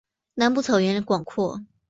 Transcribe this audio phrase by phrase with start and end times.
[0.33, 1.61] 南部草原广阔。